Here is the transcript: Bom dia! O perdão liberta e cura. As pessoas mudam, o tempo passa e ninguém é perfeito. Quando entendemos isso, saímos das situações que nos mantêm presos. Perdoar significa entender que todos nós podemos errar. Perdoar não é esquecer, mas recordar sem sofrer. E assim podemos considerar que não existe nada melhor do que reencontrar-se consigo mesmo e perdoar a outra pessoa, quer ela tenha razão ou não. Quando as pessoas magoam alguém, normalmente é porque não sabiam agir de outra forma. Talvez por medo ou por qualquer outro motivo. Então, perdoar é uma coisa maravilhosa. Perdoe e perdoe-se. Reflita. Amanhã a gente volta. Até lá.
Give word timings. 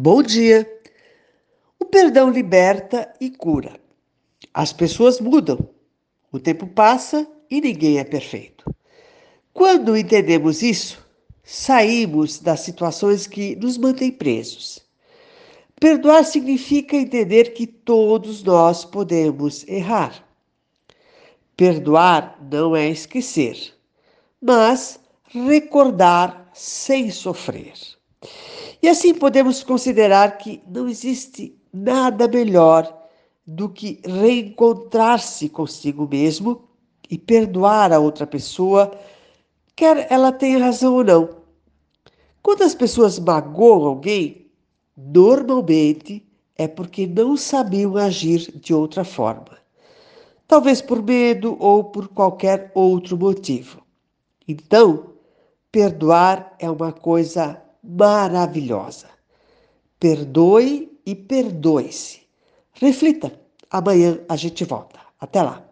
Bom 0.00 0.22
dia! 0.22 0.80
O 1.76 1.84
perdão 1.84 2.30
liberta 2.30 3.12
e 3.20 3.28
cura. 3.28 3.80
As 4.54 4.72
pessoas 4.72 5.18
mudam, 5.18 5.58
o 6.30 6.38
tempo 6.38 6.68
passa 6.68 7.26
e 7.50 7.60
ninguém 7.60 7.98
é 7.98 8.04
perfeito. 8.04 8.64
Quando 9.52 9.96
entendemos 9.96 10.62
isso, 10.62 11.04
saímos 11.42 12.38
das 12.38 12.60
situações 12.60 13.26
que 13.26 13.56
nos 13.56 13.76
mantêm 13.76 14.12
presos. 14.12 14.78
Perdoar 15.80 16.24
significa 16.24 16.94
entender 16.94 17.52
que 17.52 17.66
todos 17.66 18.44
nós 18.44 18.84
podemos 18.84 19.66
errar. 19.66 20.24
Perdoar 21.56 22.38
não 22.48 22.76
é 22.76 22.88
esquecer, 22.88 23.74
mas 24.40 25.00
recordar 25.24 26.48
sem 26.54 27.10
sofrer. 27.10 27.72
E 28.82 28.88
assim 28.88 29.12
podemos 29.12 29.62
considerar 29.62 30.38
que 30.38 30.62
não 30.66 30.88
existe 30.88 31.56
nada 31.72 32.28
melhor 32.28 33.08
do 33.46 33.68
que 33.68 34.00
reencontrar-se 34.04 35.48
consigo 35.48 36.06
mesmo 36.06 36.68
e 37.10 37.18
perdoar 37.18 37.92
a 37.92 37.98
outra 37.98 38.26
pessoa, 38.26 38.92
quer 39.74 40.06
ela 40.10 40.30
tenha 40.30 40.58
razão 40.58 40.94
ou 40.94 41.04
não. 41.04 41.28
Quando 42.42 42.62
as 42.62 42.74
pessoas 42.74 43.18
magoam 43.18 43.86
alguém, 43.86 44.50
normalmente 44.96 46.26
é 46.56 46.68
porque 46.68 47.06
não 47.06 47.36
sabiam 47.36 47.96
agir 47.96 48.52
de 48.60 48.74
outra 48.74 49.04
forma. 49.04 49.58
Talvez 50.46 50.80
por 50.80 51.02
medo 51.02 51.56
ou 51.58 51.84
por 51.84 52.08
qualquer 52.08 52.70
outro 52.74 53.16
motivo. 53.16 53.82
Então, 54.46 55.14
perdoar 55.70 56.54
é 56.58 56.70
uma 56.70 56.92
coisa 56.92 57.62
maravilhosa. 57.82 59.08
Perdoe 59.98 61.00
e 61.04 61.14
perdoe-se. 61.14 62.20
Reflita. 62.72 63.32
Amanhã 63.70 64.20
a 64.28 64.36
gente 64.36 64.64
volta. 64.64 64.98
Até 65.20 65.42
lá. 65.42 65.64